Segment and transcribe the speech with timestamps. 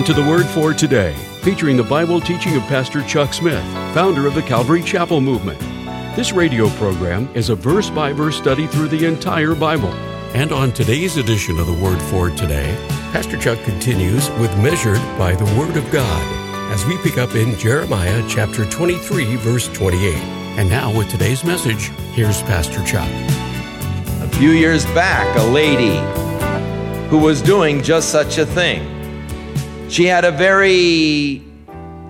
[0.00, 4.26] Welcome to the Word for Today, featuring the Bible teaching of Pastor Chuck Smith, founder
[4.26, 5.60] of the Calvary Chapel Movement.
[6.16, 9.92] This radio program is a verse by verse study through the entire Bible.
[10.32, 12.74] And on today's edition of the Word for Today,
[13.12, 17.54] Pastor Chuck continues with Measured by the Word of God as we pick up in
[17.58, 20.14] Jeremiah chapter 23, verse 28.
[20.56, 23.10] And now, with today's message, here's Pastor Chuck.
[24.22, 25.98] A few years back, a lady
[27.10, 28.89] who was doing just such a thing
[29.90, 31.42] she had a very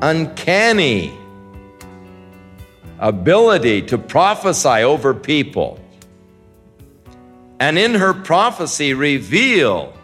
[0.03, 1.17] uncanny
[2.99, 5.81] ability to prophesy over people.
[7.59, 9.95] And in her prophecy, reveal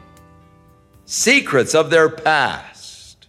[1.05, 3.29] secrets of their past.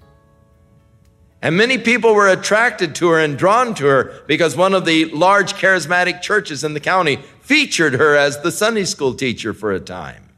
[1.42, 5.06] And many people were attracted to her and drawn to her because one of the
[5.06, 9.80] large charismatic churches in the county featured her as the Sunday school teacher for a
[9.80, 10.30] time.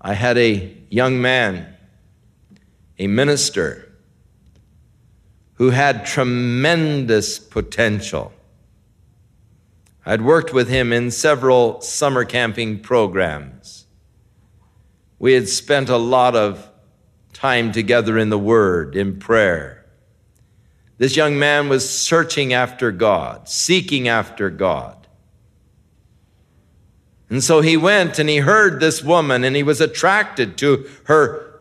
[0.00, 1.71] I had a young man
[3.02, 3.92] a minister
[5.54, 8.32] who had tremendous potential.
[10.06, 13.86] I'd worked with him in several summer camping programs.
[15.18, 16.70] We had spent a lot of
[17.32, 19.84] time together in the Word, in prayer.
[20.98, 25.08] This young man was searching after God, seeking after God.
[27.28, 31.51] And so he went and he heard this woman and he was attracted to her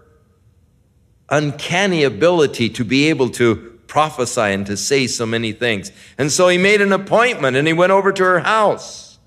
[1.32, 5.92] uncanny ability to be able to prophesy and to say so many things.
[6.18, 9.20] And so he made an appointment and he went over to her house.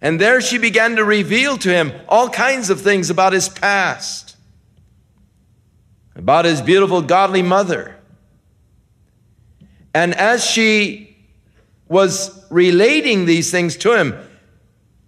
[0.00, 4.36] And there she began to reveal to him all kinds of things about his past,
[6.14, 7.96] about his beautiful, godly mother.
[9.94, 11.16] And as she
[11.88, 14.14] was relating these things to him,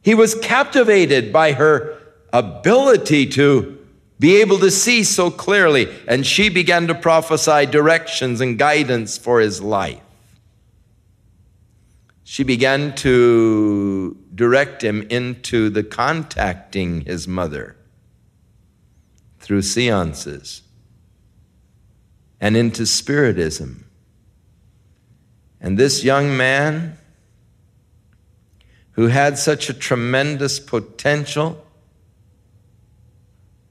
[0.02, 1.98] he was captivated by her
[2.32, 3.79] ability to
[4.20, 5.88] be able to see so clearly.
[6.06, 10.00] And she began to prophesy directions and guidance for his life.
[12.22, 17.76] She began to direct him into the contacting his mother
[19.40, 20.62] through seances
[22.40, 23.84] and into Spiritism.
[25.60, 26.98] And this young man,
[28.92, 31.66] who had such a tremendous potential,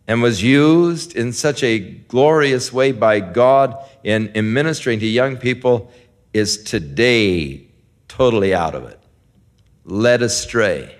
[0.09, 5.37] and was used in such a glorious way by God in, in ministering to young
[5.37, 5.91] people
[6.33, 7.67] is today
[8.07, 8.99] totally out of it,
[9.85, 10.95] led astray.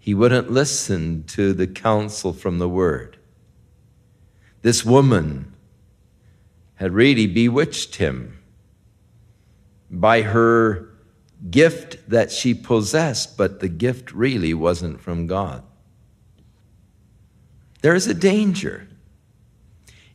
[0.00, 3.18] He wouldn't listen to the counsel from the Word.
[4.62, 5.54] This woman
[6.74, 8.36] had really bewitched him
[9.88, 10.88] by her
[11.48, 15.62] gift that she possessed, but the gift really wasn't from God.
[17.82, 18.88] There is a danger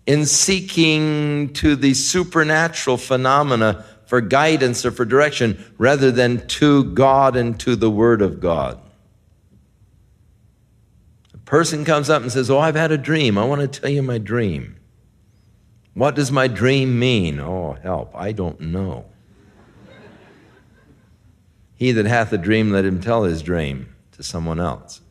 [0.05, 7.35] in seeking to the supernatural phenomena for guidance or for direction rather than to God
[7.35, 8.79] and to the Word of God.
[11.33, 13.37] A person comes up and says, Oh, I've had a dream.
[13.37, 14.77] I want to tell you my dream.
[15.93, 17.39] What does my dream mean?
[17.39, 19.05] Oh, help, I don't know.
[21.75, 25.01] he that hath a dream, let him tell his dream to someone else.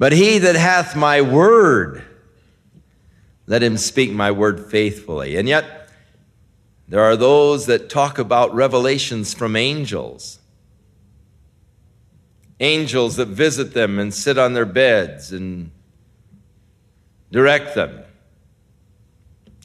[0.00, 2.02] But he that hath my word,
[3.46, 5.36] let him speak my word faithfully.
[5.36, 5.90] And yet,
[6.88, 10.38] there are those that talk about revelations from angels.
[12.60, 15.70] Angels that visit them and sit on their beds and
[17.30, 18.02] direct them.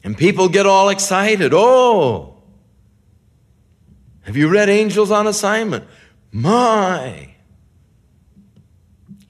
[0.04, 1.54] And people get all excited.
[1.54, 2.34] Oh,
[4.20, 5.86] have you read Angels on Assignment?
[6.30, 7.35] My,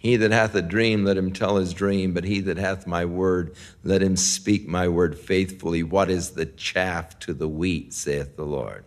[0.07, 3.05] he that hath a dream, let him tell his dream, but he that hath my
[3.05, 5.83] word, let him speak my word faithfully.
[5.83, 8.85] What is the chaff to the wheat, saith the Lord?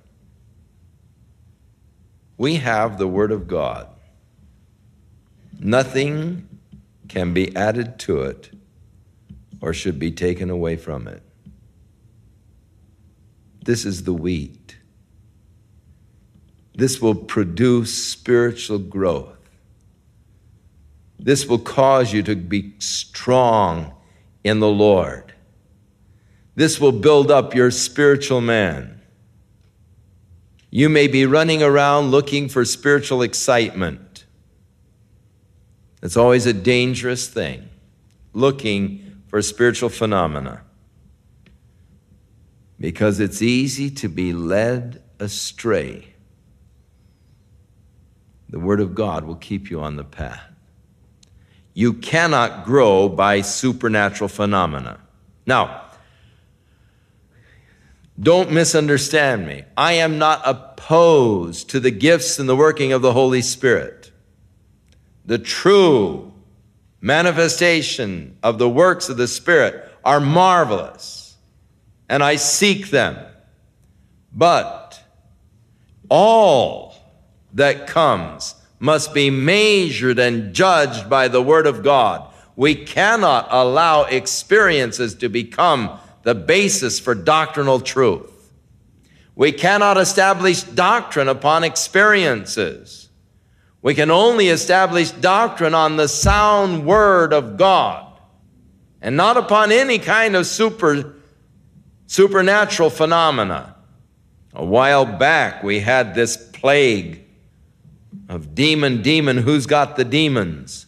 [2.38, 3.90] We have the word of God.
[5.60, 6.48] Nothing
[7.10, 8.52] can be added to it
[9.62, 11.22] or should be taken away from it.
[13.62, 14.78] This is the wheat.
[16.76, 19.39] This will produce spiritual growth.
[21.20, 23.94] This will cause you to be strong
[24.44, 25.34] in the Lord.
[26.56, 29.02] This will build up your spiritual man.
[30.72, 34.26] You may be running around looking for spiritual excitement.
[36.02, 37.70] It's always a dangerous thing,
[38.34, 40.62] looking for spiritual phenomena.
[42.80, 46.14] Because it's easy to be led astray.
[48.48, 50.49] The Word of God will keep you on the path.
[51.80, 55.00] You cannot grow by supernatural phenomena.
[55.46, 55.84] Now,
[58.20, 59.64] don't misunderstand me.
[59.78, 64.12] I am not opposed to the gifts and the working of the Holy Spirit.
[65.26, 66.34] The true
[67.00, 71.38] manifestation of the works of the Spirit are marvelous,
[72.10, 73.18] and I seek them.
[74.34, 75.02] But
[76.10, 76.94] all
[77.54, 82.34] that comes must be measured and judged by the Word of God.
[82.56, 88.52] We cannot allow experiences to become the basis for doctrinal truth.
[89.36, 93.10] We cannot establish doctrine upon experiences.
[93.82, 98.20] We can only establish doctrine on the sound Word of God
[99.02, 101.16] and not upon any kind of super,
[102.08, 103.76] supernatural phenomena.
[104.54, 107.24] A while back, we had this plague
[108.28, 110.86] of demon, demon, who's got the demons?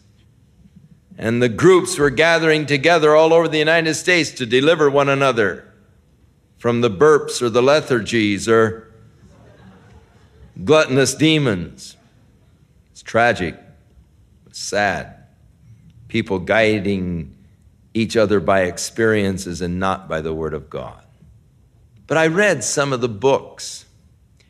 [1.18, 5.68] And the groups were gathering together all over the United States to deliver one another
[6.58, 8.92] from the burps or the lethargies or
[10.64, 11.96] gluttonous demons.
[12.92, 13.56] It's tragic,
[14.46, 15.16] it's sad.
[16.08, 17.36] People guiding
[17.94, 21.04] each other by experiences and not by the Word of God.
[22.06, 23.81] But I read some of the books.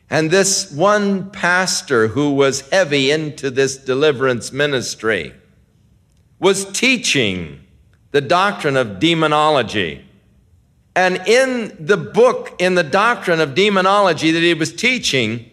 [0.09, 5.33] And this one pastor who was heavy into this deliverance ministry
[6.39, 7.61] was teaching
[8.11, 10.05] the doctrine of demonology.
[10.95, 15.49] And in the book, in the doctrine of demonology that he was teaching,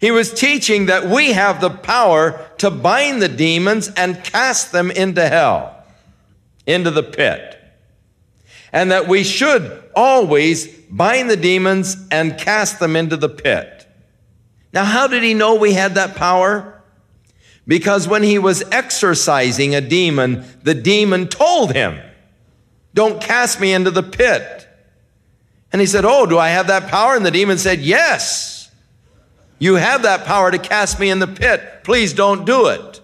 [0.00, 4.90] he was teaching that we have the power to bind the demons and cast them
[4.90, 5.84] into hell,
[6.66, 7.52] into the pit.
[8.72, 13.88] And that we should always bind the demons and cast them into the pit.
[14.72, 16.82] Now, how did he know we had that power?
[17.66, 21.98] Because when he was exorcising a demon, the demon told him,
[22.94, 24.68] Don't cast me into the pit.
[25.72, 27.16] And he said, Oh, do I have that power?
[27.16, 28.70] And the demon said, Yes.
[29.58, 31.82] You have that power to cast me in the pit.
[31.82, 33.00] Please don't do it.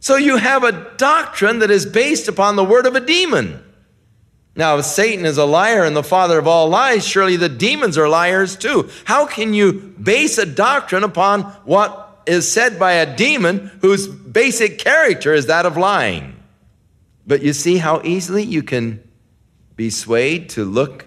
[0.00, 3.65] So you have a doctrine that is based upon the word of a demon.
[4.56, 7.98] Now, if Satan is a liar and the father of all lies, surely the demons
[7.98, 8.88] are liars too.
[9.04, 14.78] How can you base a doctrine upon what is said by a demon whose basic
[14.78, 16.36] character is that of lying?
[17.26, 19.06] But you see how easily you can
[19.76, 21.06] be swayed to look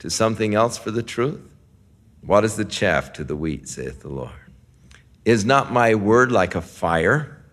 [0.00, 1.40] to something else for the truth?
[2.22, 4.32] What is the chaff to the wheat, saith the Lord?
[5.24, 7.44] Is not my word like a fire,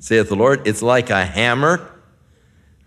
[0.00, 0.66] saith the Lord?
[0.66, 1.93] It's like a hammer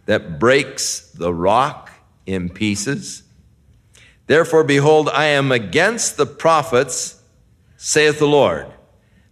[0.07, 1.92] that breaks the rock
[2.25, 3.24] in pieces.
[4.25, 7.21] Therefore, behold, I am against the prophets,
[7.77, 8.68] saith the Lord,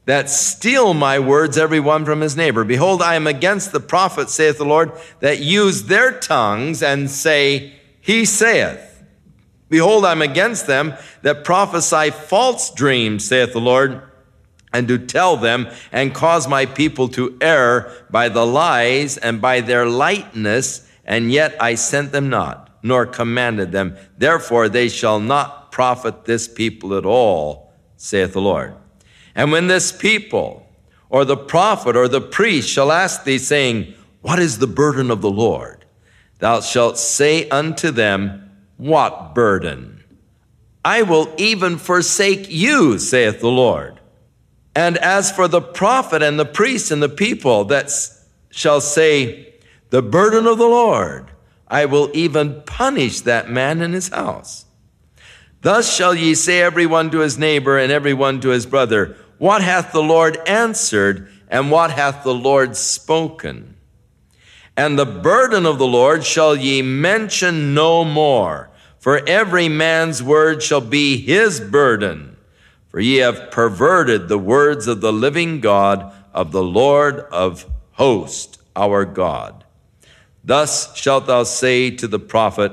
[0.05, 2.63] that steal my words, every one from his neighbor.
[2.63, 4.91] Behold, I am against the prophets, saith the Lord,
[5.21, 9.03] that use their tongues and say, He saith.
[9.67, 14.03] Behold, I'm against them that prophesy false dreams, saith the Lord,
[14.75, 19.61] and to tell them and cause my people to err by the lies and by
[19.61, 23.95] their lightness, and yet I sent them not, nor commanded them.
[24.17, 28.75] Therefore they shall not profit this people at all, saith the Lord.
[29.33, 30.67] And when this people,
[31.09, 35.21] or the prophet, or the priest shall ask thee, saying, What is the burden of
[35.21, 35.85] the Lord?
[36.39, 40.03] Thou shalt say unto them, What burden?
[40.83, 44.01] I will even forsake you, saith the Lord.
[44.75, 47.89] And as for the prophet and the priest and the people that
[48.49, 49.53] shall say,
[49.89, 51.31] the burden of the Lord,
[51.67, 54.65] I will even punish that man in his house.
[55.61, 59.15] Thus shall ye say every one to his neighbor and every one to his brother,
[59.37, 63.75] What hath the Lord answered, and what hath the Lord spoken?
[64.77, 70.61] And the burden of the Lord shall ye mention no more, for every man's word
[70.61, 72.34] shall be his burden.
[72.95, 78.57] For ye have perverted the words of the living God, of the Lord of hosts,
[78.73, 79.65] our God.
[80.45, 82.71] Thus shalt thou say to the prophet,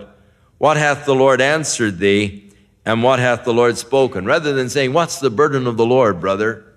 [0.59, 2.53] What hath the Lord answered thee,
[2.87, 4.25] and what hath the Lord spoken?
[4.25, 6.72] Rather than saying, What's the burden of the Lord, brother?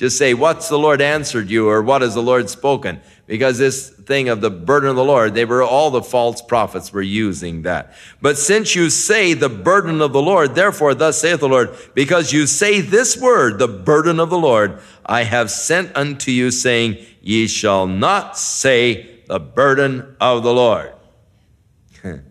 [0.00, 3.02] Just say, What's the Lord answered you, or what has the Lord spoken?
[3.26, 6.90] Because this thing of the burden of the Lord, they were all the false prophets
[6.90, 7.92] were using that.
[8.22, 12.32] But since you say the burden of the Lord, therefore, thus saith the Lord, because
[12.32, 16.96] you say this word, the burden of the Lord, I have sent unto you, saying,
[17.20, 20.94] Ye shall not say the burden of the Lord.
[22.04, 22.22] A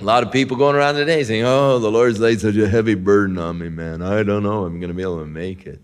[0.00, 3.36] lot of people going around today saying, Oh, the Lord's laid such a heavy burden
[3.36, 4.00] on me, man.
[4.00, 4.64] I don't know.
[4.64, 5.82] I'm going to be able to make it.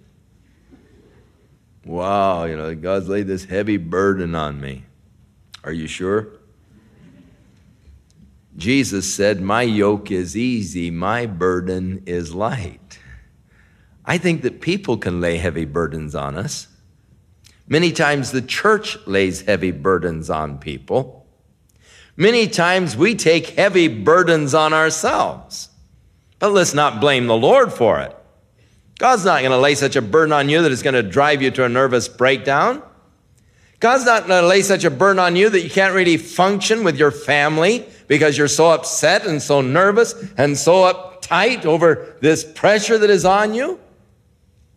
[1.86, 4.84] Wow, you know, God's laid this heavy burden on me.
[5.62, 6.26] Are you sure?
[8.56, 12.98] Jesus said, My yoke is easy, my burden is light.
[14.04, 16.66] I think that people can lay heavy burdens on us.
[17.68, 21.26] Many times the church lays heavy burdens on people.
[22.16, 25.68] Many times we take heavy burdens on ourselves.
[26.40, 28.16] But let's not blame the Lord for it.
[28.98, 31.42] God's not going to lay such a burden on you that it's going to drive
[31.42, 32.82] you to a nervous breakdown.
[33.78, 36.82] God's not going to lay such a burden on you that you can't really function
[36.82, 42.42] with your family because you're so upset and so nervous and so uptight over this
[42.42, 43.78] pressure that is on you.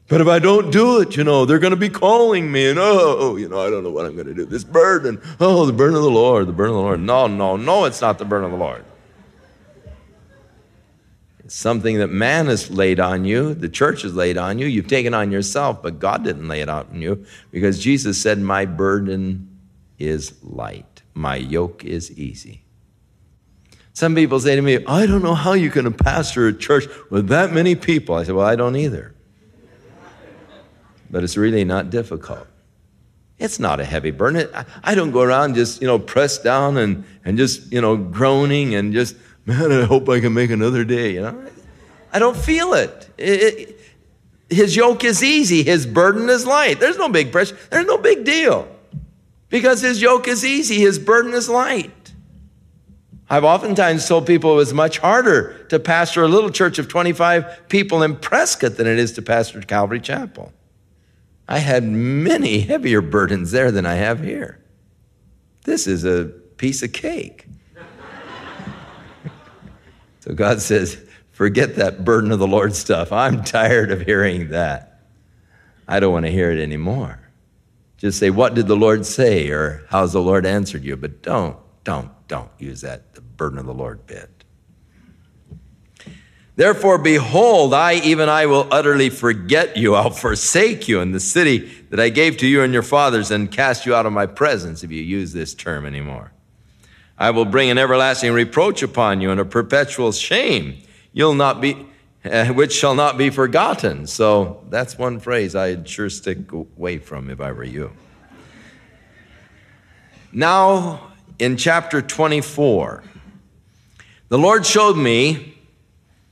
[0.10, 2.80] But if I don't do it, you know, they're going to be calling me and,
[2.80, 4.44] oh, you know, I don't know what I'm going to do.
[4.44, 7.00] This burden, oh, the burden of the Lord, the burden of the Lord.
[7.00, 8.84] No, no, no, it's not the burden of the Lord.
[11.50, 15.14] Something that man has laid on you, the church has laid on you, you've taken
[15.14, 19.60] on yourself, but God didn't lay it on you because Jesus said, My burden
[19.98, 22.64] is light, my yoke is easy.
[23.94, 27.28] Some people say to me, I don't know how you can pastor a church with
[27.30, 28.16] that many people.
[28.16, 29.16] I said, Well, I don't either
[31.10, 32.48] but it's really not difficult.
[33.38, 34.50] It's not a heavy burden.
[34.84, 38.76] I don't go around just, you know, pressed down and, and just, you know, groaning
[38.76, 39.16] and just,
[39.50, 41.46] man, I hope I can make another day, you know.
[42.14, 43.10] I don't feel it.
[43.18, 43.80] it, it
[44.50, 45.64] his yoke is easy.
[45.64, 46.80] His burden is light.
[46.80, 47.58] There's no big pressure.
[47.70, 48.68] There's no big deal.
[49.50, 50.80] Because his yoke is easy.
[50.80, 52.14] His burden is light.
[53.30, 57.70] I've oftentimes told people it was much harder to pastor a little church of 25
[57.70, 60.52] people in Prescott than it is to pastor Calvary Chapel.
[61.48, 64.64] I had many heavier burdens there than I have here.
[65.64, 66.26] This is a
[66.58, 67.46] piece of cake.
[70.20, 73.12] So God says, forget that burden of the Lord stuff.
[73.12, 75.02] I'm tired of hearing that.
[75.88, 77.20] I don't want to hear it anymore.
[77.98, 79.50] Just say, What did the Lord say?
[79.50, 80.96] or How's the Lord answered you?
[80.96, 84.30] But don't, don't, don't use that, the burden of the Lord bit.
[86.56, 89.96] Therefore, behold, I, even I, will utterly forget you.
[89.96, 93.50] I'll forsake you in the city that I gave to you and your fathers and
[93.50, 96.34] cast you out of my presence if you use this term anymore.
[97.20, 100.82] I will bring an everlasting reproach upon you and a perpetual shame.
[101.14, 101.86] You'll not be,
[102.26, 104.08] uh, which shall not be forgotten.
[104.08, 107.92] So that's one phrase I'd sure stick away from if I were you.
[110.32, 113.04] Now, in chapter 24,
[114.30, 115.60] the Lord showed me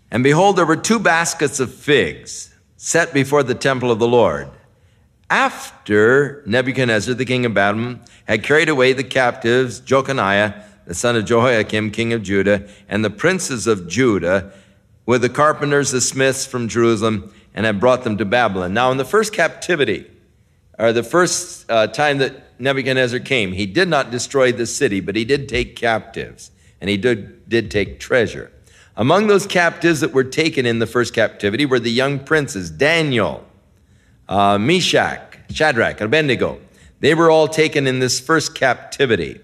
[0.10, 4.50] and behold, there were two baskets of figs set before the temple of the Lord.
[5.30, 11.26] After Nebuchadnezzar, the king of Babylon, had carried away the captives, Jeconiah, the son of
[11.26, 14.54] Jehoiakim, king of Judah, and the princes of Judah,
[15.06, 18.74] with the carpenters, the smiths from Jerusalem, and had brought them to Babylon.
[18.74, 20.10] Now, in the first captivity,
[20.80, 25.18] or the first uh, time that Nebuchadnezzar came, he did not destroy the city, but
[25.18, 28.50] he did take captives, and he did, did take treasure.
[28.96, 33.46] Among those captives that were taken in the first captivity were the young princes Daniel,
[34.30, 36.62] uh, Meshach, Shadrach, and Abednego.
[37.02, 39.42] They were all taken in this first captivity.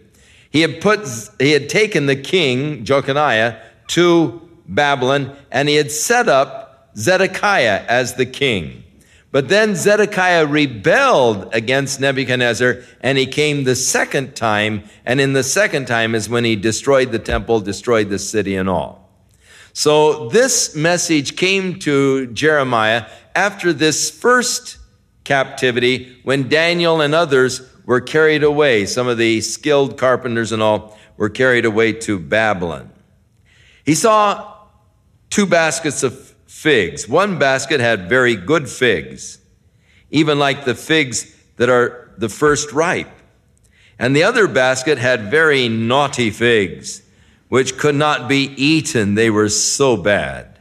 [0.53, 1.07] He had put,
[1.39, 8.13] he had taken the king, Jeconiah, to Babylon, and he had set up Zedekiah as
[8.13, 8.83] the king.
[9.31, 15.41] But then Zedekiah rebelled against Nebuchadnezzar, and he came the second time, and in the
[15.41, 19.09] second time is when he destroyed the temple, destroyed the city and all.
[19.73, 24.77] So this message came to Jeremiah after this first
[25.23, 28.85] captivity when Daniel and others were carried away.
[28.85, 32.91] Some of the skilled carpenters and all were carried away to Babylon.
[33.85, 34.55] He saw
[35.29, 37.07] two baskets of figs.
[37.07, 39.39] One basket had very good figs,
[40.11, 43.09] even like the figs that are the first ripe.
[43.99, 47.03] And the other basket had very naughty figs
[47.53, 50.57] which could not be eaten, they were so bad.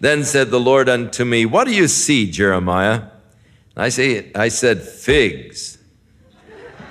[0.00, 3.02] Then said the Lord unto me, What do you see, Jeremiah?
[3.76, 5.76] I say, I said, figs.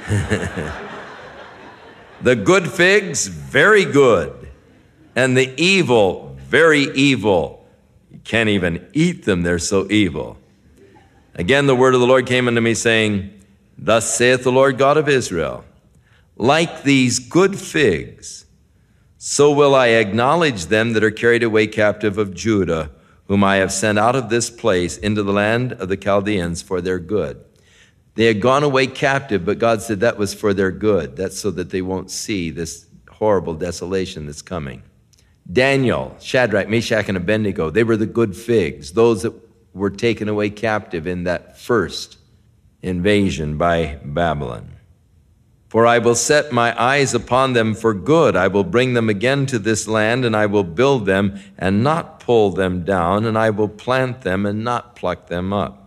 [2.21, 4.49] the good figs, very good.
[5.15, 7.67] And the evil, very evil.
[8.09, 10.37] You can't even eat them, they're so evil.
[11.35, 13.39] Again, the word of the Lord came unto me, saying,
[13.77, 15.63] Thus saith the Lord God of Israel,
[16.35, 18.47] like these good figs,
[19.19, 22.89] so will I acknowledge them that are carried away captive of Judah,
[23.27, 26.81] whom I have sent out of this place into the land of the Chaldeans for
[26.81, 27.45] their good.
[28.15, 31.15] They had gone away captive, but God said that was for their good.
[31.15, 34.83] That's so that they won't see this horrible desolation that's coming.
[35.51, 39.33] Daniel, Shadrach, Meshach, and Abednego, they were the good figs, those that
[39.73, 42.17] were taken away captive in that first
[42.81, 44.75] invasion by Babylon.
[45.69, 48.35] For I will set my eyes upon them for good.
[48.35, 52.19] I will bring them again to this land, and I will build them and not
[52.19, 55.78] pull them down, and I will plant them and not pluck them up.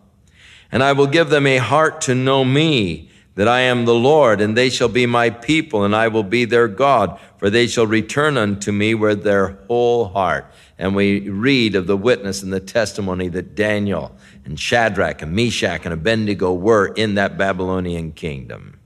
[0.73, 4.41] And I will give them a heart to know me, that I am the Lord,
[4.41, 7.87] and they shall be my people, and I will be their God, for they shall
[7.87, 10.53] return unto me with their whole heart.
[10.79, 15.85] And we read of the witness and the testimony that Daniel and Shadrach and Meshach
[15.85, 18.79] and Abednego were in that Babylonian kingdom.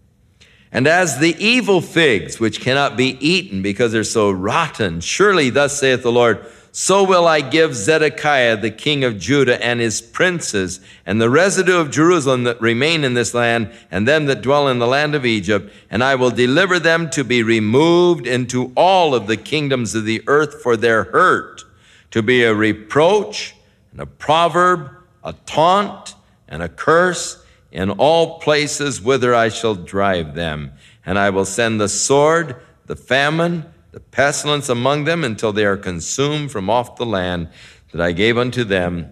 [0.70, 5.78] And as the evil figs, which cannot be eaten because they're so rotten, surely thus
[5.78, 6.44] saith the Lord,
[6.78, 11.80] so will I give Zedekiah, the king of Judah, and his princes, and the residue
[11.80, 15.24] of Jerusalem that remain in this land, and them that dwell in the land of
[15.24, 20.04] Egypt, and I will deliver them to be removed into all of the kingdoms of
[20.04, 21.64] the earth for their hurt,
[22.10, 23.56] to be a reproach,
[23.90, 24.90] and a proverb,
[25.24, 26.14] a taunt,
[26.46, 27.42] and a curse,
[27.72, 30.72] in all places whither I shall drive them.
[31.06, 33.64] And I will send the sword, the famine,
[33.96, 37.48] the pestilence among them until they are consumed from off the land
[37.92, 39.10] that I gave unto them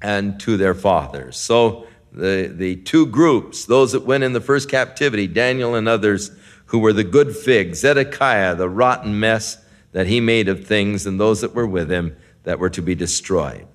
[0.00, 1.36] and to their fathers.
[1.36, 6.30] So the, the two groups, those that went in the first captivity, Daniel and others
[6.64, 11.20] who were the good fig, Zedekiah, the rotten mess that he made of things, and
[11.20, 13.66] those that were with him that were to be destroyed.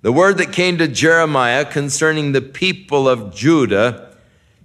[0.00, 4.16] The word that came to Jeremiah concerning the people of Judah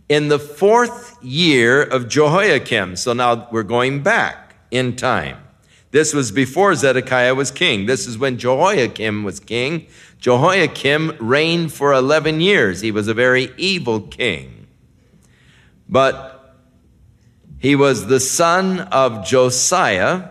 [0.07, 2.96] in the fourth year of Jehoiakim.
[2.96, 5.38] So now we're going back in time.
[5.92, 7.86] This was before Zedekiah was king.
[7.86, 9.88] This is when Jehoiakim was king.
[10.20, 12.82] Jehoiakim reigned for 11 years.
[12.82, 14.68] He was a very evil king.
[15.88, 16.56] But
[17.60, 20.30] he was the son of Josiah,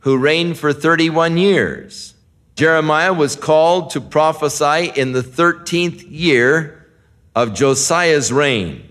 [0.00, 2.14] who reigned for 31 years.
[2.56, 6.86] Jeremiah was called to prophesy in the 13th year
[7.34, 8.84] of Josiah's reign.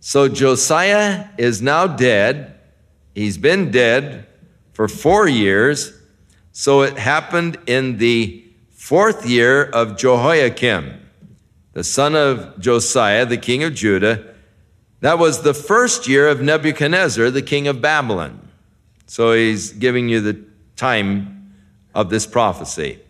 [0.00, 2.55] So Josiah is now dead.
[3.16, 4.26] He's been dead
[4.74, 5.98] for four years.
[6.52, 11.00] So it happened in the fourth year of Jehoiakim,
[11.72, 14.34] the son of Josiah, the king of Judah.
[15.00, 18.50] That was the first year of Nebuchadnezzar, the king of Babylon.
[19.06, 20.44] So he's giving you the
[20.76, 21.54] time
[21.94, 23.00] of this prophecy,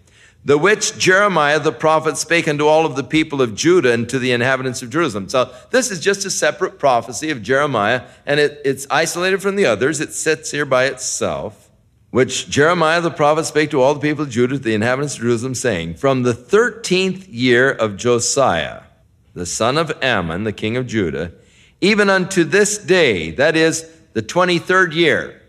[0.46, 4.16] the which Jeremiah the prophet spake unto all of the people of Judah and to
[4.16, 5.28] the inhabitants of Jerusalem.
[5.28, 9.66] So this is just a separate prophecy of Jeremiah, and it, it's isolated from the
[9.66, 10.00] others.
[10.00, 11.68] It sits here by itself,
[12.10, 15.56] which Jeremiah the prophet spake to all the people of Judah, the inhabitants of Jerusalem,
[15.56, 18.82] saying, From the thirteenth year of Josiah,
[19.34, 21.32] the son of Amon, the king of Judah,
[21.80, 25.42] even unto this day, that is the 23rd year,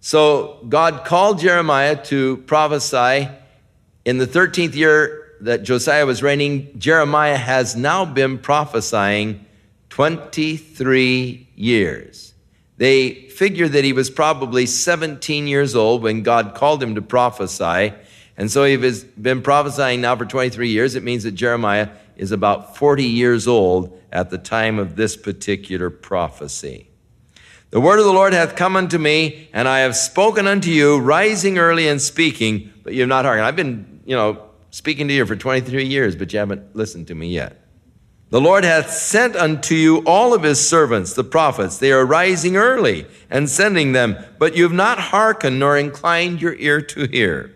[0.00, 3.28] so God called Jeremiah to prophesy
[4.08, 6.78] in the 13th year that Josiah was reigning.
[6.78, 9.44] Jeremiah has now been prophesying
[9.90, 12.32] 23 years.
[12.78, 17.92] They figure that he was probably 17 years old when God called him to prophesy.
[18.38, 20.94] And so he's been prophesying now for 23 years.
[20.94, 25.90] It means that Jeremiah is about 40 years old at the time of this particular
[25.90, 26.88] prophecy.
[27.70, 30.98] The word of the Lord hath come unto me, and I have spoken unto you,
[30.98, 33.44] rising early and speaking, but you have not hearkened.
[33.44, 37.14] I've been, you know, speaking to you for 23 years, but you haven't listened to
[37.14, 37.60] me yet.
[38.30, 41.76] The Lord hath sent unto you all of his servants, the prophets.
[41.76, 46.54] They are rising early and sending them, but you have not hearkened nor inclined your
[46.54, 47.54] ear to hear.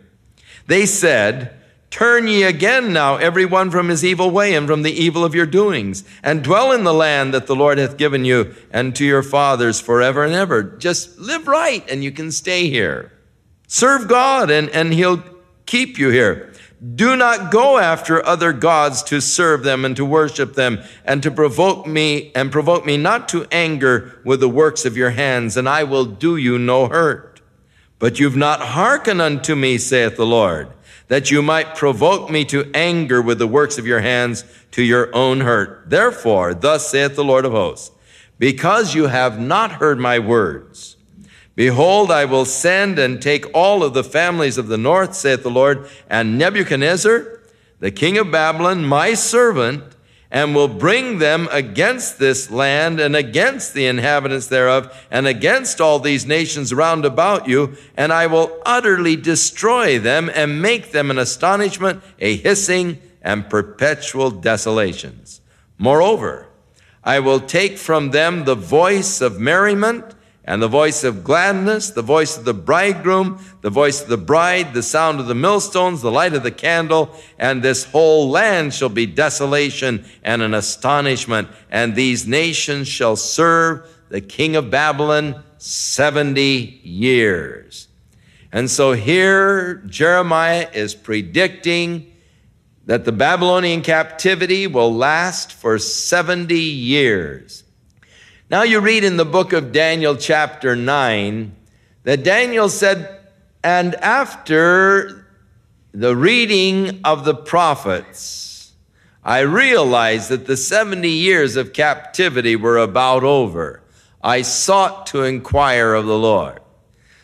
[0.67, 4.93] They said, Turn ye again now, every one from his evil way and from the
[4.93, 8.55] evil of your doings, and dwell in the land that the Lord hath given you
[8.71, 10.63] and to your fathers forever and ever.
[10.63, 13.12] Just live right and you can stay here.
[13.75, 15.23] Serve God and, and he'll
[15.65, 16.53] keep you here.
[16.95, 21.31] Do not go after other gods to serve them and to worship them and to
[21.31, 25.67] provoke me and provoke me not to anger with the works of your hands, and
[25.67, 27.41] I will do you no hurt.
[27.99, 30.69] But you've not hearkened unto me, saith the Lord
[31.09, 35.09] that you might provoke me to anger with the works of your hands to your
[35.15, 35.89] own hurt.
[35.89, 37.91] Therefore, thus saith the Lord of hosts,
[38.39, 40.99] because you have not heard my words,
[41.55, 45.51] behold, I will send and take all of the families of the north, saith the
[45.51, 47.41] Lord, and Nebuchadnezzar,
[47.81, 49.83] the king of Babylon, my servant,
[50.33, 55.99] and will bring them against this land and against the inhabitants thereof and against all
[55.99, 61.19] these nations round about you, and I will utterly destroy them and make them an
[61.19, 65.43] astonishment, a hissing, and perpetual desolations.
[65.77, 66.49] Moreover,
[67.05, 72.03] I will take from them the voice of merriment and the voice of gladness, the
[72.03, 76.11] voice of the bridegroom, the voice of the bride, the sound of the millstones, the
[76.11, 81.95] light of the candle, and this whole land shall be desolation and an astonishment, and
[81.95, 87.87] these nations shall serve the king of Babylon 70 years.
[88.51, 92.13] And so here Jeremiah is predicting
[92.87, 97.63] that the Babylonian captivity will last for 70 years.
[98.53, 101.57] Now you read in the book of Daniel, chapter 9,
[102.03, 103.19] that Daniel said,
[103.65, 105.27] And after
[105.93, 108.75] the reading of the prophets,
[109.25, 113.81] I realized that the 70 years of captivity were about over.
[114.23, 116.61] I sought to inquire of the Lord.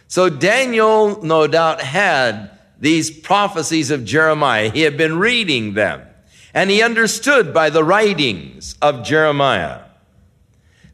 [0.06, 4.70] So Daniel, no doubt, had these prophecies of Jeremiah.
[4.70, 6.06] He had been reading them,
[6.54, 9.87] and he understood by the writings of Jeremiah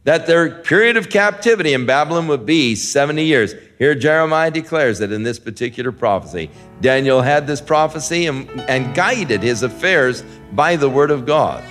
[0.04, 3.54] that their period of captivity in Babylon would be 70 years.
[3.78, 9.42] Here, Jeremiah declares that in this particular prophecy, Daniel had this prophecy and, and guided
[9.42, 11.64] his affairs by the word of God.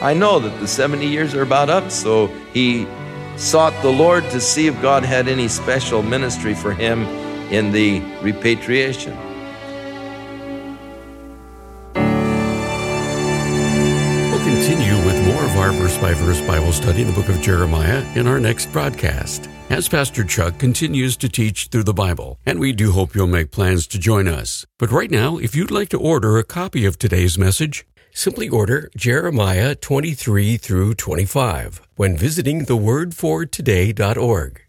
[0.00, 2.86] I know that the 70 years are about up, so he
[3.36, 7.02] sought the Lord to see if God had any special ministry for him
[7.52, 9.16] in the repatriation.
[16.04, 20.22] By verse Bible study in the book of Jeremiah in our next broadcast as Pastor
[20.22, 23.98] Chuck continues to teach through the Bible, and we do hope you'll make plans to
[23.98, 24.66] join us.
[24.78, 28.90] But right now, if you'd like to order a copy of today's message, simply order
[28.94, 34.60] Jeremiah 23 through 25 when visiting thewordfortoday.org.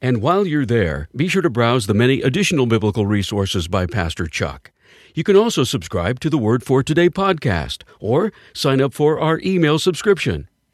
[0.00, 4.26] And while you're there, be sure to browse the many additional biblical resources by Pastor
[4.26, 4.70] Chuck.
[5.14, 9.40] You can also subscribe to the Word for Today podcast or sign up for our
[9.44, 10.46] email subscription.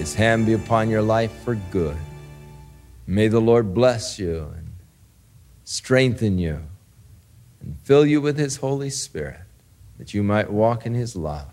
[0.00, 1.98] His hand be upon your life for good.
[3.06, 4.70] May the Lord bless you and
[5.64, 6.62] strengthen you
[7.60, 9.42] and fill you with his Holy Spirit
[9.98, 11.52] that you might walk in his love,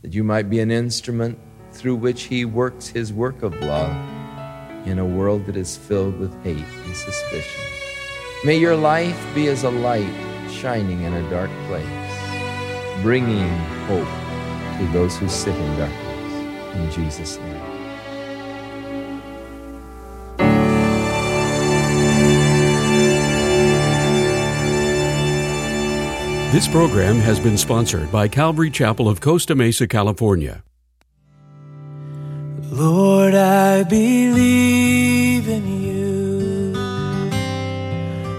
[0.00, 1.38] that you might be an instrument
[1.70, 3.94] through which he works his work of love
[4.86, 7.62] in a world that is filled with hate and suspicion.
[8.42, 10.10] May your life be as a light
[10.50, 13.50] shining in a dark place, bringing
[13.84, 14.08] hope
[14.78, 16.09] to those who sit in darkness.
[16.74, 17.80] In Jesus' name.
[26.52, 30.64] This program has been sponsored by Calvary Chapel of Costa Mesa, California.
[32.72, 36.72] Lord, I believe in you.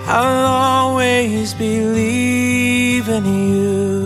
[0.07, 4.00] I'll always believe in you.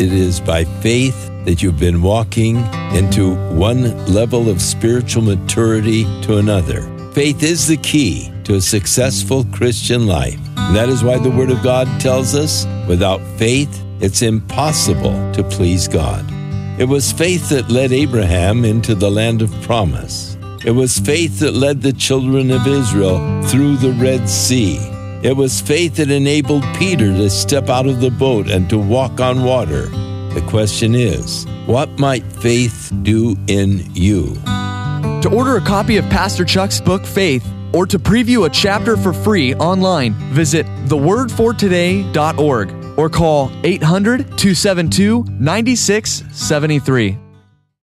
[0.00, 2.56] It is by faith that you've been walking
[2.94, 6.88] into one level of spiritual maturity to another.
[7.12, 10.40] Faith is the key to a successful Christian life.
[10.56, 13.68] And that is why the Word of God tells us without faith,
[14.00, 16.24] it's impossible to please God.
[16.80, 20.38] It was faith that led Abraham into the land of promise.
[20.64, 24.78] It was faith that led the children of Israel through the Red Sea.
[25.22, 29.20] It was faith that enabled Peter to step out of the boat and to walk
[29.20, 29.88] on water.
[30.32, 34.34] The question is, what might faith do in you?
[35.20, 39.12] To order a copy of Pastor Chuck's book, Faith, or to preview a chapter for
[39.12, 47.18] free online, visit thewordfortoday.org or call 800 272 9673.